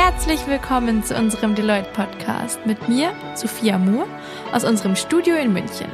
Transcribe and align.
Herzlich 0.00 0.46
willkommen 0.46 1.02
zu 1.02 1.16
unserem 1.16 1.56
Deloitte 1.56 1.90
Podcast 1.92 2.64
mit 2.64 2.88
mir, 2.88 3.10
Sophia 3.34 3.78
Moore, 3.78 4.06
aus 4.52 4.62
unserem 4.62 4.94
Studio 4.94 5.34
in 5.34 5.52
München. 5.52 5.88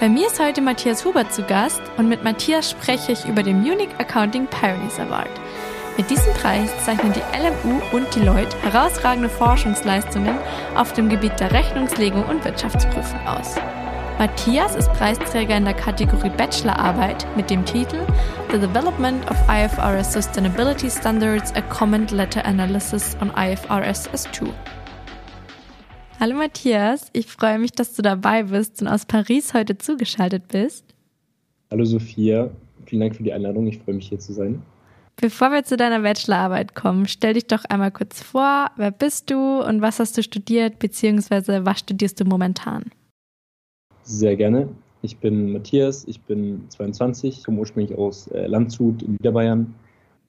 Bei 0.00 0.10
mir 0.10 0.26
ist 0.26 0.38
heute 0.38 0.60
Matthias 0.60 1.02
Huber 1.06 1.30
zu 1.30 1.42
Gast 1.44 1.80
und 1.96 2.10
mit 2.10 2.22
Matthias 2.22 2.70
spreche 2.70 3.12
ich 3.12 3.24
über 3.24 3.42
den 3.42 3.62
Munich 3.62 3.88
Accounting 3.96 4.46
Pioneers 4.48 5.00
Award. 5.00 5.30
Mit 5.96 6.10
diesem 6.10 6.30
Preis 6.34 6.70
zeichnen 6.84 7.14
die 7.14 7.22
LMU 7.34 7.80
und 7.96 8.14
Deloitte 8.14 8.54
herausragende 8.64 9.30
Forschungsleistungen 9.30 10.36
auf 10.74 10.92
dem 10.92 11.08
Gebiet 11.08 11.40
der 11.40 11.50
Rechnungslegung 11.50 12.24
und 12.26 12.44
Wirtschaftsprüfung 12.44 13.26
aus. 13.26 13.54
Matthias 14.18 14.74
ist 14.74 14.92
Preisträger 14.94 15.56
in 15.56 15.64
der 15.64 15.74
Kategorie 15.74 16.30
Bachelorarbeit 16.30 17.24
mit 17.36 17.50
dem 17.50 17.64
Titel 17.64 18.04
The 18.50 18.58
Development 18.58 19.24
of 19.30 19.36
IFRS 19.48 20.12
Sustainability 20.12 20.90
Standards, 20.90 21.54
a 21.54 21.60
Comment 21.60 22.10
Letter 22.10 22.44
Analysis 22.44 23.16
on 23.20 23.30
IFRS 23.30 24.10
S2. 24.10 24.48
Hallo 26.18 26.34
Matthias, 26.34 27.10
ich 27.12 27.26
freue 27.26 27.60
mich, 27.60 27.70
dass 27.70 27.94
du 27.94 28.02
dabei 28.02 28.42
bist 28.42 28.82
und 28.82 28.88
aus 28.88 29.06
Paris 29.06 29.54
heute 29.54 29.78
zugeschaltet 29.78 30.48
bist. 30.48 30.84
Hallo 31.70 31.84
Sophia, 31.84 32.50
vielen 32.86 33.02
Dank 33.02 33.14
für 33.14 33.22
die 33.22 33.32
Einladung, 33.32 33.68
ich 33.68 33.78
freue 33.78 33.94
mich 33.94 34.08
hier 34.08 34.18
zu 34.18 34.32
sein. 34.32 34.60
Bevor 35.14 35.52
wir 35.52 35.62
zu 35.62 35.76
deiner 35.76 36.00
Bachelorarbeit 36.00 36.74
kommen, 36.74 37.06
stell 37.06 37.34
dich 37.34 37.46
doch 37.46 37.64
einmal 37.68 37.92
kurz 37.92 38.20
vor, 38.20 38.72
wer 38.74 38.90
bist 38.90 39.30
du 39.30 39.62
und 39.62 39.80
was 39.80 40.00
hast 40.00 40.18
du 40.18 40.24
studiert, 40.24 40.80
beziehungsweise 40.80 41.64
was 41.64 41.78
studierst 41.78 42.18
du 42.18 42.24
momentan? 42.24 42.90
Sehr 44.08 44.36
gerne. 44.36 44.70
Ich 45.02 45.18
bin 45.18 45.52
Matthias, 45.52 46.06
ich 46.08 46.18
bin 46.22 46.64
22, 46.70 47.44
komme 47.44 47.58
ursprünglich 47.58 47.96
aus 47.98 48.26
äh, 48.28 48.46
Landshut 48.46 49.02
in 49.02 49.12
Niederbayern 49.12 49.74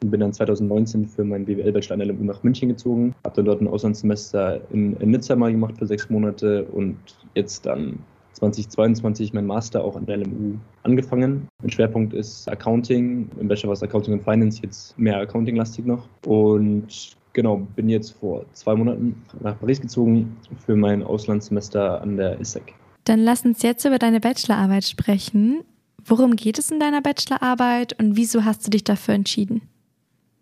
und 0.03 0.11
bin 0.11 0.19
dann 0.19 0.33
2019 0.33 1.07
für 1.07 1.23
meinen 1.23 1.45
BWL-Bachelor 1.45 1.93
an 1.93 1.99
der 1.99 2.09
LMU 2.09 2.25
nach 2.25 2.43
München 2.43 2.67
gezogen. 2.67 3.15
Habe 3.23 3.37
dann 3.37 3.45
dort 3.45 3.61
ein 3.61 3.69
Auslandssemester 3.69 4.59
in, 4.73 4.97
in 4.97 5.11
Nizza 5.11 5.33
mal 5.37 5.53
gemacht 5.53 5.77
für 5.77 5.87
sechs 5.87 6.09
Monate 6.09 6.65
und 6.65 6.97
jetzt 7.35 7.65
dann 7.65 7.99
2022 8.33 9.31
mein 9.31 9.45
Master 9.45 9.81
auch 9.81 9.95
an 9.95 10.05
der 10.05 10.17
LMU 10.17 10.55
angefangen. 10.83 11.47
Mein 11.61 11.71
Schwerpunkt 11.71 12.13
ist 12.13 12.49
Accounting, 12.49 13.29
im 13.39 13.47
Bachelor 13.47 13.71
was 13.71 13.81
Accounting 13.81 14.15
und 14.15 14.23
Finance, 14.23 14.59
jetzt 14.61 14.99
mehr 14.99 15.19
Accounting-lastig 15.19 15.85
noch. 15.85 16.05
Und 16.25 17.15
genau, 17.31 17.65
bin 17.77 17.87
jetzt 17.87 18.11
vor 18.11 18.43
zwei 18.51 18.75
Monaten 18.75 19.15
nach 19.39 19.57
Paris 19.57 19.79
gezogen 19.79 20.35
für 20.65 20.75
mein 20.75 21.01
Auslandssemester 21.01 22.01
an 22.01 22.17
der 22.17 22.37
ISEC. 22.41 22.73
Dann 23.09 23.21
lass 23.21 23.43
uns 23.43 23.63
jetzt 23.63 23.85
über 23.85 23.97
deine 23.97 24.19
Bachelorarbeit 24.19 24.83
sprechen. 24.83 25.63
Worum 26.05 26.35
geht 26.35 26.59
es 26.59 26.69
in 26.69 26.79
deiner 26.79 27.01
Bachelorarbeit 27.01 27.99
und 27.99 28.17
wieso 28.17 28.45
hast 28.45 28.67
du 28.67 28.69
dich 28.69 28.83
dafür 28.83 29.15
entschieden? 29.15 29.63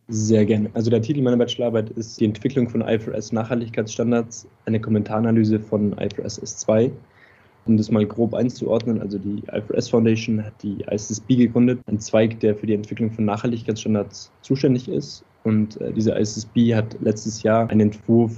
Sehr 0.10 0.46
gerne. 0.46 0.70
Also 0.74 0.90
der 0.90 1.02
Titel 1.02 1.22
meiner 1.22 1.38
Bachelorarbeit 1.38 1.92
ist 1.92 2.20
die 2.20 2.26
Entwicklung 2.26 2.68
von 2.68 2.82
IFRS 2.82 3.32
Nachhaltigkeitsstandards, 3.32 4.48
eine 4.66 4.82
Kommentaranalyse 4.82 5.62
von 5.62 5.94
IFRS 5.98 6.44
S2. 6.44 6.92
Um 7.68 7.78
das 7.78 7.90
mal 7.90 8.06
grob 8.06 8.34
einzuordnen, 8.34 9.00
also 9.00 9.18
die 9.18 9.44
IFRS 9.50 9.88
Foundation 9.88 10.44
hat 10.44 10.62
die 10.62 10.84
ISSB 10.92 11.38
gegründet, 11.38 11.80
ein 11.86 12.02
Zweig, 12.02 12.38
der 12.42 12.54
für 12.54 12.66
die 12.66 12.74
Entwicklung 12.74 13.12
von 13.12 13.24
Nachhaltigkeitsstandards 13.24 14.30
zuständig 14.42 14.90
ist. 14.90 15.24
Und 15.46 15.80
äh, 15.80 15.94
diese 15.94 16.12
ISSB 16.12 16.76
hat 16.76 16.98
letztes 17.00 17.44
Jahr 17.44 17.70
einen 17.70 17.80
Entwurf 17.80 18.36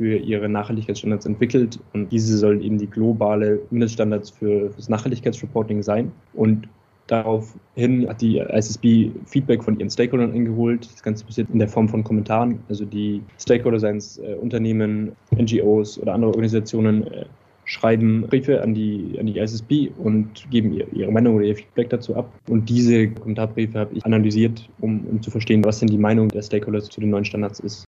für 0.00 0.16
ihre 0.16 0.48
Nachhaltigkeitsstandards 0.48 1.26
entwickelt 1.26 1.78
und 1.92 2.10
diese 2.10 2.38
sollen 2.38 2.62
eben 2.62 2.78
die 2.78 2.86
globale 2.86 3.60
Mindeststandards 3.68 4.30
für 4.30 4.70
das 4.74 4.88
Nachhaltigkeitsreporting 4.88 5.82
sein. 5.82 6.10
Und 6.32 6.66
daraufhin 7.06 8.08
hat 8.08 8.22
die 8.22 8.38
ISSB 8.38 9.10
Feedback 9.26 9.62
von 9.62 9.78
ihren 9.78 9.90
Stakeholdern 9.90 10.32
eingeholt. 10.32 10.88
Das 10.90 11.02
Ganze 11.02 11.26
passiert 11.26 11.50
in 11.52 11.58
der 11.58 11.68
Form 11.68 11.86
von 11.86 12.02
Kommentaren. 12.02 12.60
Also 12.70 12.86
die 12.86 13.20
Stakeholder, 13.38 13.78
seien 13.78 13.98
es 13.98 14.16
äh, 14.16 14.36
Unternehmen, 14.40 15.12
NGOs 15.36 15.98
oder 15.98 16.14
andere 16.14 16.30
Organisationen, 16.30 17.06
äh, 17.08 17.26
schreiben 17.66 18.22
Briefe 18.22 18.62
an 18.62 18.72
die, 18.72 19.18
an 19.20 19.26
die 19.26 19.38
ISSB 19.38 19.90
und 19.98 20.50
geben 20.50 20.72
ihr, 20.72 20.86
ihre 20.94 21.12
Meinung 21.12 21.36
oder 21.36 21.44
ihr 21.44 21.56
Feedback 21.56 21.90
dazu 21.90 22.16
ab. 22.16 22.32
Und 22.48 22.70
diese 22.70 23.08
Kommentarbriefe 23.08 23.78
habe 23.78 23.94
ich 23.94 24.04
analysiert, 24.06 24.66
um, 24.80 25.06
um 25.06 25.20
zu 25.20 25.30
verstehen, 25.30 25.62
was 25.62 25.78
denn 25.80 25.88
die 25.88 25.98
Meinung 25.98 26.28
der 26.28 26.40
Stakeholder 26.40 26.80
zu 26.80 27.02
den 27.02 27.10
neuen 27.10 27.26
Standards 27.26 27.60
ist 27.60 27.84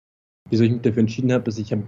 wieso 0.50 0.64
ich 0.64 0.72
mich 0.72 0.82
dafür 0.82 1.02
entschieden 1.02 1.32
habe, 1.32 1.44
dass 1.44 1.58
ich 1.58 1.72
habe 1.72 1.84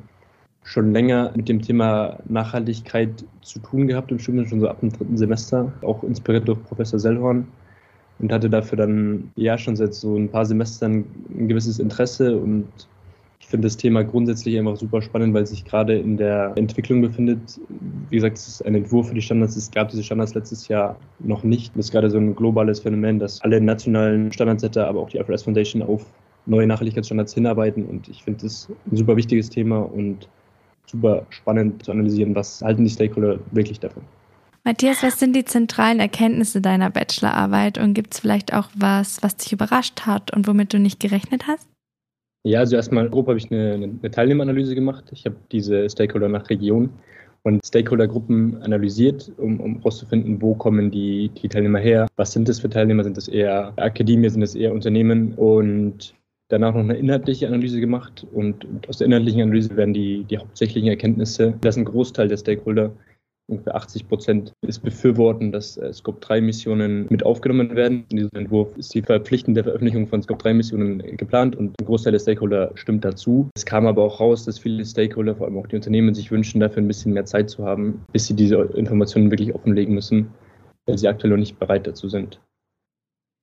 schon 0.63 0.93
länger 0.93 1.31
mit 1.35 1.49
dem 1.49 1.61
Thema 1.61 2.19
Nachhaltigkeit 2.29 3.25
zu 3.41 3.59
tun 3.59 3.87
gehabt 3.87 4.11
im 4.11 4.19
Studium, 4.19 4.45
schon 4.45 4.59
so 4.59 4.67
ab 4.67 4.79
dem 4.79 4.91
dritten 4.91 5.17
Semester, 5.17 5.71
auch 5.81 6.03
inspiriert 6.03 6.47
durch 6.47 6.63
Professor 6.63 6.99
Sellhorn 6.99 7.47
und 8.19 8.31
hatte 8.31 8.49
dafür 8.49 8.77
dann 8.77 9.31
ja 9.35 9.57
schon 9.57 9.75
seit 9.75 9.93
so 9.93 10.15
ein 10.15 10.29
paar 10.29 10.45
Semestern 10.45 11.05
ein 11.35 11.47
gewisses 11.47 11.79
Interesse 11.79 12.37
und 12.37 12.67
ich 13.39 13.47
finde 13.47 13.65
das 13.65 13.75
Thema 13.75 14.03
grundsätzlich 14.03 14.57
einfach 14.57 14.77
super 14.77 15.01
spannend, 15.01 15.33
weil 15.33 15.43
es 15.43 15.49
sich 15.49 15.65
gerade 15.65 15.97
in 15.97 16.15
der 16.15 16.53
Entwicklung 16.55 17.01
befindet. 17.01 17.59
Wie 18.09 18.15
gesagt, 18.15 18.37
es 18.37 18.47
ist 18.47 18.65
ein 18.65 18.75
Entwurf 18.75 19.09
für 19.09 19.15
die 19.15 19.21
Standards. 19.21 19.55
Es 19.57 19.71
gab 19.71 19.89
diese 19.89 20.03
Standards 20.03 20.35
letztes 20.35 20.67
Jahr 20.67 20.95
noch 21.19 21.43
nicht. 21.43 21.75
Das 21.75 21.87
ist 21.87 21.91
gerade 21.91 22.09
so 22.09 22.19
ein 22.19 22.35
globales 22.35 22.79
Phänomen, 22.79 23.17
dass 23.17 23.41
alle 23.41 23.59
nationalen 23.59 24.31
Standardsetter, 24.31 24.87
aber 24.87 25.01
auch 25.01 25.09
die 25.09 25.17
IFRS 25.17 25.43
Foundation 25.43 25.81
auf 25.81 26.05
neue 26.45 26.67
Nachhaltigkeitsstandards 26.67 27.33
hinarbeiten. 27.33 27.85
Und 27.85 28.07
ich 28.09 28.23
finde 28.23 28.43
das 28.43 28.67
ein 28.91 28.97
super 28.97 29.15
wichtiges 29.15 29.49
Thema 29.49 29.79
und 29.79 30.27
super 30.85 31.25
spannend 31.29 31.83
zu 31.83 31.91
analysieren, 31.91 32.35
was 32.35 32.61
halten 32.61 32.83
die 32.83 32.89
Stakeholder 32.89 33.39
wirklich 33.51 33.79
davon. 33.79 34.03
Matthias, 34.63 35.01
was 35.01 35.19
sind 35.19 35.35
die 35.35 35.45
zentralen 35.45 35.99
Erkenntnisse 35.99 36.61
deiner 36.61 36.91
Bachelorarbeit 36.91 37.79
und 37.79 37.95
gibt 37.95 38.13
es 38.13 38.19
vielleicht 38.19 38.53
auch 38.53 38.69
was, 38.75 39.23
was 39.23 39.35
dich 39.37 39.51
überrascht 39.51 40.01
hat 40.05 40.31
und 40.35 40.47
womit 40.47 40.73
du 40.73 40.79
nicht 40.79 40.99
gerechnet 40.99 41.47
hast? 41.47 41.67
Ja, 42.43 42.59
also 42.59 42.75
erstmal 42.75 43.09
grob 43.09 43.27
habe 43.27 43.37
ich 43.37 43.51
eine, 43.51 43.73
eine 43.73 44.11
Teilnehmeranalyse 44.11 44.75
gemacht. 44.75 45.05
Ich 45.11 45.25
habe 45.25 45.35
diese 45.51 45.89
Stakeholder 45.89 46.27
nach 46.27 46.49
Region 46.49 46.89
und 47.43 47.65
Stakeholdergruppen 47.65 48.61
analysiert, 48.61 49.31
um, 49.37 49.59
um 49.59 49.77
herauszufinden, 49.77 50.41
wo 50.41 50.53
kommen 50.53 50.91
die, 50.91 51.29
die 51.29 51.49
Teilnehmer 51.49 51.79
her, 51.79 52.07
was 52.15 52.31
sind 52.31 52.47
das 52.47 52.59
für 52.59 52.69
Teilnehmer, 52.69 53.03
sind 53.03 53.17
das 53.17 53.27
eher 53.27 53.73
Akademie, 53.77 54.29
sind 54.29 54.41
das 54.41 54.53
eher 54.53 54.73
Unternehmen 54.73 55.33
und 55.35 56.13
danach 56.51 56.73
noch 56.73 56.81
eine 56.81 56.97
inhaltliche 56.97 57.47
Analyse 57.47 57.79
gemacht 57.79 58.25
und 58.33 58.65
aus 58.87 58.97
der 58.97 59.07
inhaltlichen 59.07 59.41
Analyse 59.41 59.75
werden 59.75 59.93
die, 59.93 60.23
die 60.25 60.37
hauptsächlichen 60.37 60.89
Erkenntnisse, 60.89 61.53
dass 61.61 61.77
ein 61.77 61.85
Großteil 61.85 62.27
der 62.27 62.37
Stakeholder, 62.37 62.91
ungefähr 63.47 63.75
80 63.75 64.07
Prozent, 64.07 64.53
ist 64.61 64.79
befürworten, 64.79 65.51
dass 65.51 65.77
äh, 65.77 65.91
Scope-3-Missionen 65.91 67.07
mit 67.09 67.25
aufgenommen 67.25 67.75
werden. 67.75 68.05
In 68.09 68.17
diesem 68.17 68.31
Entwurf 68.35 68.75
ist 68.77 68.93
die 68.93 69.01
verpflichtende 69.01 69.63
Veröffentlichung 69.63 70.07
von 70.07 70.21
Scope-3-Missionen 70.21 71.17
geplant 71.17 71.55
und 71.55 71.75
ein 71.79 71.85
Großteil 71.85 72.11
der 72.11 72.19
Stakeholder 72.19 72.71
stimmt 72.75 73.03
dazu. 73.03 73.49
Es 73.55 73.65
kam 73.65 73.85
aber 73.87 74.03
auch 74.03 74.19
raus, 74.19 74.45
dass 74.45 74.59
viele 74.59 74.85
Stakeholder, 74.85 75.35
vor 75.35 75.47
allem 75.47 75.57
auch 75.57 75.67
die 75.67 75.75
Unternehmen, 75.75 76.13
sich 76.13 76.31
wünschen, 76.31 76.59
dafür 76.59 76.81
ein 76.81 76.87
bisschen 76.87 77.13
mehr 77.13 77.25
Zeit 77.25 77.49
zu 77.49 77.65
haben, 77.65 78.03
bis 78.11 78.27
sie 78.27 78.35
diese 78.35 78.55
Informationen 78.75 79.31
wirklich 79.31 79.53
offenlegen 79.55 79.95
müssen, 79.95 80.27
weil 80.85 80.97
sie 80.97 81.07
aktuell 81.07 81.31
noch 81.31 81.37
nicht 81.37 81.59
bereit 81.59 81.87
dazu 81.87 82.07
sind. 82.09 82.39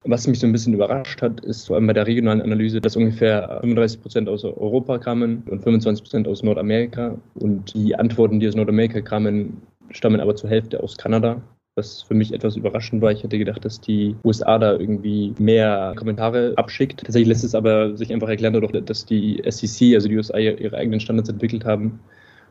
Was 0.04 0.28
mich 0.28 0.38
so 0.38 0.46
ein 0.46 0.52
bisschen 0.52 0.74
überrascht 0.74 1.22
hat, 1.22 1.40
ist 1.40 1.66
vor 1.66 1.76
allem 1.76 1.88
bei 1.88 1.92
der 1.92 2.06
regionalen 2.06 2.40
Analyse, 2.40 2.80
dass 2.80 2.96
ungefähr 2.96 3.58
35 3.60 4.00
Prozent 4.00 4.28
aus 4.28 4.44
Europa 4.44 4.98
kamen 4.98 5.42
und 5.50 5.62
25 5.62 6.04
Prozent 6.04 6.28
aus 6.28 6.42
Nordamerika. 6.44 7.18
Und 7.34 7.74
die 7.74 7.96
Antworten, 7.96 8.38
die 8.38 8.46
aus 8.46 8.54
Nordamerika 8.54 9.00
kamen, 9.00 9.60
stammen 9.90 10.20
aber 10.20 10.36
zur 10.36 10.50
Hälfte 10.50 10.80
aus 10.82 10.96
Kanada. 10.96 11.42
Was 11.74 12.02
für 12.02 12.14
mich 12.14 12.32
etwas 12.32 12.56
überraschend 12.56 13.02
war. 13.02 13.12
Ich 13.12 13.22
hätte 13.22 13.38
gedacht, 13.38 13.64
dass 13.64 13.80
die 13.80 14.16
USA 14.24 14.58
da 14.58 14.72
irgendwie 14.76 15.34
mehr 15.38 15.94
Kommentare 15.96 16.52
abschickt. 16.56 17.00
Tatsächlich 17.00 17.28
lässt 17.28 17.44
es 17.44 17.54
aber 17.54 17.96
sich 17.96 18.12
einfach 18.12 18.28
erklären 18.28 18.52
dadurch, 18.52 18.72
dass 18.84 19.04
die 19.04 19.42
SEC, 19.48 19.94
also 19.94 20.08
die 20.08 20.16
USA, 20.16 20.38
ihre 20.38 20.76
eigenen 20.76 21.00
Standards 21.00 21.28
entwickelt 21.28 21.64
haben 21.64 22.00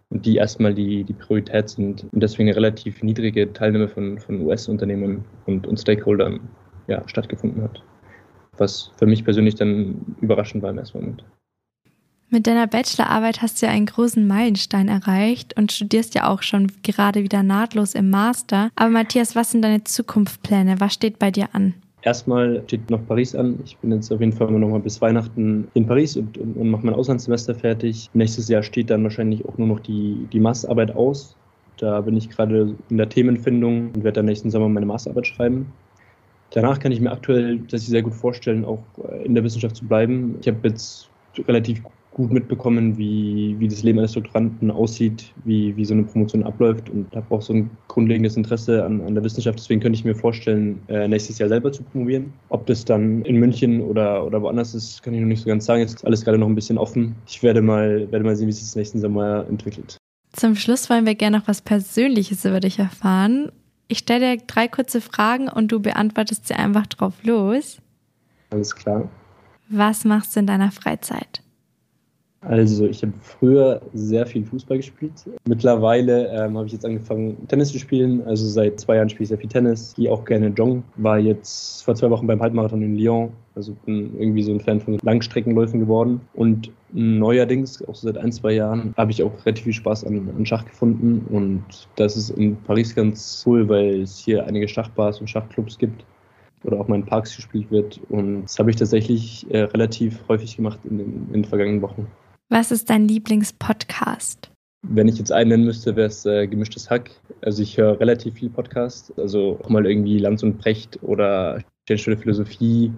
und 0.10 0.26
die 0.26 0.38
erstmal 0.38 0.74
die, 0.74 1.04
die 1.04 1.14
Priorität 1.14 1.70
sind 1.70 2.06
und 2.12 2.24
deswegen 2.24 2.48
eine 2.48 2.56
relativ 2.56 3.04
niedrige 3.04 3.52
Teilnahme 3.52 3.90
von, 3.90 4.18
von 4.18 4.42
US-Unternehmen 4.46 5.26
und, 5.46 5.68
und 5.68 5.78
Stakeholdern 5.78 6.40
ja, 6.88 7.04
stattgefunden 7.08 7.64
hat. 7.64 7.84
Was 8.58 8.92
für 8.98 9.06
mich 9.06 9.24
persönlich 9.24 9.56
dann 9.56 10.16
überraschend 10.22 10.64
war 10.64 10.72
im 10.72 10.78
ersten 10.78 11.00
Moment. 11.00 11.24
Mit 12.30 12.46
deiner 12.46 12.68
Bachelorarbeit 12.68 13.42
hast 13.42 13.62
du 13.62 13.68
ja 13.68 13.72
einen 13.72 13.86
großen 13.86 14.28
Meilenstein 14.28 14.90
erreicht 14.90 15.58
und 15.58 15.72
studierst 15.72 16.14
ja 16.14 16.28
auch 16.28 16.42
schon 16.42 16.68
gerade 16.84 17.24
wieder 17.24 17.42
nahtlos 17.42 17.96
im 17.96 18.10
Master. 18.10 18.70
Aber 18.76 18.90
Matthias, 18.90 19.34
was 19.34 19.52
sind 19.52 19.62
deine 19.62 19.86
Zukunftspläne? 19.86 20.82
Was 20.82 20.94
steht 20.94 21.20
bei 21.20 21.32
dir 21.32 21.48
an? 21.54 21.74
Erstmal 22.02 22.64
steht 22.66 22.90
noch 22.90 23.06
Paris 23.08 23.34
an. 23.34 23.60
Ich 23.64 23.78
bin 23.78 23.94
jetzt 23.94 24.12
auf 24.12 24.20
jeden 24.20 24.34
Fall 24.34 24.52
noch 24.52 24.70
mal 24.70 24.82
bis 24.82 25.02
Weihnachten 25.02 25.70
in 25.74 25.88
Paris 25.88 26.18
und, 26.18 26.38
und, 26.38 26.58
und 26.58 26.70
mache 26.70 26.86
mein 26.86 26.96
Auslandssemester 26.96 27.56
fertig. 27.56 28.10
Nächstes 28.14 28.50
Jahr 28.50 28.62
steht 28.62 28.90
dann 28.90 29.04
wahrscheinlich 29.04 29.46
auch 29.46 29.58
nur 29.58 29.68
noch 29.68 29.80
die, 29.80 30.28
die 30.34 30.40
Masterarbeit 30.42 30.96
aus. 30.96 31.38
Da 31.78 32.02
bin 32.02 32.18
ich 32.18 32.30
gerade 32.30 32.76
in 32.90 32.98
der 32.98 33.08
Themenfindung 33.08 33.92
und 33.96 34.04
werde 34.04 34.18
dann 34.18 34.26
nächsten 34.26 34.50
Sommer 34.50 34.68
meine 34.68 34.86
Masterarbeit 34.86 35.28
schreiben. 35.28 35.72
Danach 36.52 36.80
kann 36.80 36.92
ich 36.92 37.02
mir 37.02 37.12
aktuell 37.12 37.60
tatsächlich 37.60 37.90
sehr 37.90 38.04
gut 38.04 38.14
vorstellen, 38.14 38.66
auch 38.66 38.84
äh, 39.10 39.26
in 39.26 39.36
der 39.36 39.44
Wissenschaft 39.44 39.76
zu 39.76 39.86
bleiben. 39.86 40.38
Ich 40.42 40.48
habe 40.48 40.68
jetzt 40.68 41.10
relativ 41.48 41.82
gut 42.18 42.32
mitbekommen, 42.32 42.98
wie, 42.98 43.56
wie 43.60 43.68
das 43.68 43.84
Leben 43.84 44.00
eines 44.00 44.14
Doktoranden 44.14 44.72
aussieht, 44.72 45.32
wie, 45.46 45.78
wie 45.78 45.86
so 45.86 45.94
eine 45.94 46.04
Promotion 46.04 46.44
abläuft 46.44 46.90
und 46.90 47.16
habe 47.16 47.34
auch 47.34 47.44
so 47.44 47.54
ein 47.54 47.70
grundlegendes 47.88 48.36
Interesse 48.36 48.84
an, 48.84 49.02
an 49.02 49.14
der 49.14 49.24
Wissenschaft. 49.24 49.60
Deswegen 49.60 49.82
könnte 49.82 50.00
ich 50.00 50.04
mir 50.04 50.16
vorstellen, 50.16 50.82
äh, 50.88 51.08
nächstes 51.08 51.38
Jahr 51.38 51.48
selber 51.48 51.72
zu 51.72 51.84
promovieren. 51.84 52.34
Ob 52.50 52.66
das 52.66 52.84
dann 52.84 53.22
in 53.22 53.36
München 53.36 53.82
oder, 53.82 54.26
oder 54.26 54.42
woanders 54.42 54.74
ist, 54.74 55.04
kann 55.04 55.14
ich 55.14 55.22
noch 55.22 55.28
nicht 55.28 55.44
so 55.44 55.48
ganz 55.48 55.66
sagen. 55.66 55.82
Jetzt 55.82 55.98
ist 55.98 56.06
alles 56.06 56.26
gerade 56.26 56.40
noch 56.40 56.48
ein 56.48 56.56
bisschen 56.56 56.80
offen. 56.80 57.16
Ich 57.28 57.44
werde 57.44 57.62
mal, 57.62 58.12
werde 58.12 58.26
mal 58.26 58.36
sehen, 58.36 58.48
wie 58.48 58.52
sich 58.52 58.64
das 58.64 58.76
nächsten 58.76 59.00
Sommer 59.00 59.46
entwickelt. 59.48 59.98
Zum 60.34 60.56
Schluss 60.56 60.90
wollen 60.90 61.06
wir 61.06 61.16
gerne 61.16 61.38
noch 61.38 61.48
was 61.48 61.62
Persönliches 61.62 62.46
über 62.46 62.60
dich 62.60 62.80
erfahren. 62.80 63.52
Ich 63.88 64.00
stelle 64.00 64.38
dir 64.38 64.44
drei 64.46 64.68
kurze 64.68 65.02
Fragen 65.02 65.48
und 65.48 65.72
du 65.72 65.80
beantwortest 65.80 66.48
sie 66.48 66.56
einfach 66.56 66.88
drauf 66.88 67.14
los. 67.24 67.78
Alles 68.50 68.76
klar. 68.76 69.10
Was 69.70 70.06
machst 70.06 70.36
du 70.36 70.42
in 70.42 70.48
deiner 70.48 70.72
Freizeit? 70.72 71.42
Also 72.48 72.86
ich 72.86 73.02
habe 73.02 73.12
früher 73.22 73.82
sehr 73.94 74.26
viel 74.26 74.46
Fußball 74.46 74.78
gespielt. 74.78 75.12
Mittlerweile 75.48 76.28
ähm, 76.30 76.56
habe 76.58 76.66
ich 76.66 76.72
jetzt 76.72 76.86
angefangen, 76.86 77.46
Tennis 77.50 77.74
zu 77.74 77.80
spielen. 77.80 78.26
Also 78.26 78.48
seit 78.48 78.80
zwei 78.80 78.96
Jahren 78.96 79.10
spiele 79.10 79.24
ich 79.24 79.30
sehr 79.30 79.38
viel 79.38 79.50
Tennis. 79.50 79.94
Gehe 79.96 80.10
auch 80.10 80.24
gerne 80.24 80.48
joggen. 80.48 80.84
War 80.96 81.20
jetzt 81.20 81.84
vor 81.84 81.96
zwei 81.96 82.10
Wochen 82.10 82.26
beim 82.26 82.42
Halbmarathon 82.42 82.82
in 82.82 82.98
Lyon. 82.98 83.32
Also 83.56 83.76
bin 83.86 84.18
irgendwie 84.18 84.44
so 84.44 84.54
ein 84.54 84.62
Fan 84.62 84.80
von 84.80 84.98
Langstreckenläufen 85.02 85.82
geworden. 85.82 86.22
Und 86.36 86.72
neuerdings, 86.94 87.84
auch 87.86 87.96
seit 87.96 88.18
ein, 88.18 88.32
zwei 88.32 88.54
Jahren, 88.54 88.94
habe 88.96 89.12
ich 89.12 89.22
auch 89.24 89.46
relativ 89.46 89.66
viel 89.66 89.74
Spaß 89.74 90.06
an, 90.06 90.30
an 90.38 90.46
Schach 90.46 90.64
gefunden. 90.64 91.26
Und 91.30 91.66
das 91.98 92.16
ist 92.16 92.30
in 92.30 92.56
Paris 92.64 92.96
ganz 92.96 93.44
cool, 93.46 93.68
weil 93.68 94.04
es 94.04 94.20
hier 94.20 94.46
einige 94.46 94.70
Schachbars 94.70 95.20
und 95.20 95.30
Schachclubs 95.30 95.78
gibt 95.78 96.06
oder 96.64 96.80
auch 96.80 96.88
mal 96.88 96.96
in 96.96 97.06
Parks 97.06 97.36
gespielt 97.36 97.70
wird. 97.72 98.00
Und 98.08 98.44
das 98.44 98.58
habe 98.58 98.70
ich 98.70 98.78
tatsächlich 98.78 99.46
äh, 99.50 99.64
relativ 99.64 100.24
häufig 100.30 100.56
gemacht 100.56 100.80
in 100.90 100.98
den, 100.98 101.28
in 101.28 101.34
den 101.34 101.46
vergangenen 101.46 101.82
Wochen. 101.82 102.08
Was 102.50 102.72
ist 102.72 102.90
dein 102.90 103.10
Lieblingspodcast? 103.10 104.50
Wenn 104.88 105.10
ich 105.10 105.18
jetzt 105.18 105.34
einen 105.34 105.50
nennen 105.50 105.66
müsste, 105.66 105.98
wäre 105.98 106.08
es 106.08 106.26
äh, 106.26 106.48
Gemischtes 106.48 106.90
Hack. 106.90 107.12
Also 107.42 107.62
ich 107.62 107.78
höre 107.78 108.00
relativ 108.00 108.36
viel 108.36 108.50
Podcast, 108.50 109.12
also 109.18 109.60
auch 109.62 109.68
mal 109.68 109.86
irgendwie 109.86 110.18
Lanz 110.18 110.44
und 110.44 110.58
Precht 110.58 110.98
oder 111.04 111.62
Stellenstelle 111.84 112.18
Philosophie, 112.18 112.94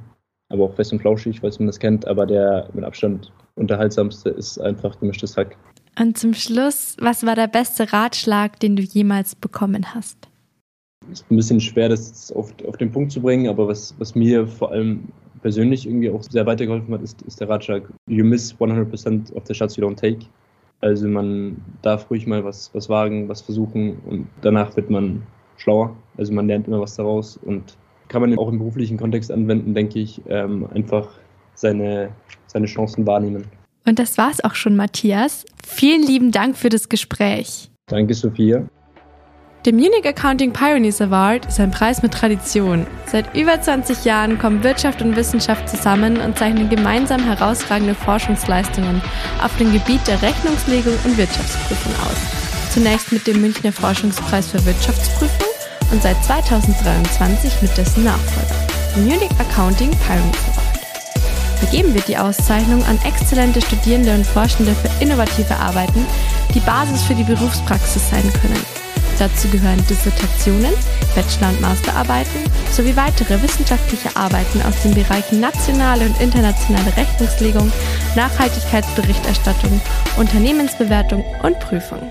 aber 0.49 0.65
auch 0.65 0.75
Fest 0.75 0.93
und 0.93 0.99
Flauschig, 0.99 1.39
falls 1.39 1.57
man 1.57 1.65
das 1.65 1.79
kennt. 1.79 2.07
Aber 2.07 2.27
der 2.27 2.69
mit 2.73 2.83
Abstand 2.83 3.31
unterhaltsamste 3.55 4.29
ist 4.29 4.59
einfach 4.59 4.99
Gemischtes 4.99 5.35
Hack. 5.35 5.57
Und 5.99 6.15
zum 6.15 6.35
Schluss, 6.35 6.95
was 6.99 7.25
war 7.25 7.33
der 7.33 7.47
beste 7.47 7.91
Ratschlag, 7.91 8.59
den 8.59 8.75
du 8.75 8.83
jemals 8.83 9.35
bekommen 9.35 9.95
hast? 9.95 10.29
Es 11.11 11.21
ist 11.21 11.31
ein 11.31 11.37
bisschen 11.37 11.59
schwer, 11.59 11.89
das 11.89 12.31
auf, 12.33 12.53
auf 12.67 12.77
den 12.77 12.91
Punkt 12.91 13.11
zu 13.11 13.21
bringen, 13.21 13.49
aber 13.49 13.67
was, 13.67 13.95
was 13.97 14.13
mir 14.13 14.45
vor 14.45 14.71
allem 14.71 15.05
persönlich 15.41 15.85
irgendwie 15.85 16.09
auch 16.09 16.23
sehr 16.23 16.45
weitergeholfen 16.45 16.93
hat, 16.93 17.01
ist, 17.01 17.21
ist 17.23 17.39
der 17.39 17.49
Ratschlag, 17.49 17.83
you 18.07 18.23
miss 18.23 18.55
100% 18.55 19.33
of 19.33 19.43
the 19.45 19.53
shots 19.53 19.75
you 19.75 19.85
don't 19.85 19.95
take. 19.95 20.25
Also 20.81 21.07
man 21.07 21.57
darf 21.81 22.09
ruhig 22.09 22.25
mal 22.25 22.43
was, 22.43 22.69
was 22.73 22.89
wagen, 22.89 23.27
was 23.27 23.41
versuchen 23.41 23.97
und 24.05 24.27
danach 24.41 24.75
wird 24.75 24.89
man 24.89 25.23
schlauer. 25.57 25.95
Also 26.17 26.33
man 26.33 26.47
lernt 26.47 26.67
immer 26.67 26.79
was 26.79 26.95
daraus 26.95 27.37
und 27.37 27.77
kann 28.07 28.21
man 28.21 28.37
auch 28.37 28.49
im 28.49 28.57
beruflichen 28.57 28.97
Kontext 28.97 29.31
anwenden, 29.31 29.73
denke 29.73 29.99
ich, 29.99 30.21
ähm, 30.27 30.67
einfach 30.73 31.09
seine, 31.53 32.09
seine 32.47 32.65
Chancen 32.65 33.05
wahrnehmen. 33.05 33.45
Und 33.85 33.99
das 33.99 34.17
war's 34.17 34.43
auch 34.43 34.55
schon, 34.55 34.75
Matthias. 34.75 35.45
Vielen 35.65 36.03
lieben 36.03 36.31
Dank 36.31 36.57
für 36.57 36.69
das 36.69 36.89
Gespräch. 36.89 37.69
Danke, 37.87 38.13
Sophia. 38.13 38.67
Der 39.65 39.73
Munich 39.73 40.05
Accounting 40.05 40.53
Pioneers 40.53 41.01
Award 41.01 41.45
ist 41.47 41.59
ein 41.59 41.69
Preis 41.69 42.01
mit 42.01 42.13
Tradition. 42.13 42.87
Seit 43.07 43.35
über 43.35 43.61
20 43.61 44.05
Jahren 44.05 44.39
kommen 44.39 44.63
Wirtschaft 44.63 45.01
und 45.01 45.17
Wissenschaft 45.17 45.67
zusammen 45.67 46.21
und 46.21 46.37
zeichnen 46.37 46.69
gemeinsam 46.69 47.21
herausragende 47.21 47.93
Forschungsleistungen 47.93 49.01
auf 49.43 49.57
dem 49.57 49.73
Gebiet 49.73 49.99
der 50.07 50.21
Rechnungslegung 50.21 50.93
und 51.03 51.17
Wirtschaftsprüfung 51.17 51.91
aus. 52.05 52.73
Zunächst 52.73 53.11
mit 53.11 53.27
dem 53.27 53.41
Münchner 53.41 53.73
Forschungspreis 53.73 54.47
für 54.47 54.65
Wirtschaftsprüfung 54.65 55.49
und 55.91 56.01
seit 56.01 56.23
2023 56.23 57.61
mit 57.61 57.77
dessen 57.77 58.05
Nachfolger, 58.05 58.55
dem 58.95 59.07
Munich 59.07 59.31
Accounting 59.39 59.91
Pioneers 60.07 60.47
Award. 60.53 60.79
Vergeben 61.59 61.93
wird 61.93 62.07
die 62.07 62.17
Auszeichnung 62.17 62.81
an 62.85 62.97
exzellente 63.03 63.61
Studierende 63.61 64.15
und 64.15 64.25
Forschende 64.25 64.73
für 64.73 65.03
innovative 65.03 65.57
Arbeiten, 65.57 66.05
die 66.55 66.61
Basis 66.61 67.03
für 67.03 67.13
die 67.13 67.25
Berufspraxis 67.25 68.09
sein 68.09 68.23
können 68.41 68.78
Dazu 69.19 69.49
gehören 69.49 69.85
Dissertationen, 69.87 70.73
Bachelor- 71.13 71.49
und 71.49 71.59
Masterarbeiten 71.59 72.41
sowie 72.71 72.95
weitere 72.95 73.41
wissenschaftliche 73.41 74.15
Arbeiten 74.15 74.61
aus 74.61 74.81
den 74.81 74.95
Bereichen 74.95 75.41
nationale 75.41 76.05
und 76.05 76.21
internationale 76.21 76.95
Rechnungslegung, 76.95 77.69
Nachhaltigkeitsberichterstattung, 78.15 79.81
Unternehmensbewertung 80.17 81.25
und 81.43 81.59
Prüfung. 81.59 82.09